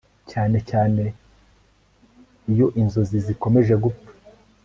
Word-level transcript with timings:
cyane 0.31 0.57
cyane 0.69 1.03
iyo 2.51 2.67
inzozi 2.81 3.17
zikomeje 3.25 3.73
gupfa 3.83 4.09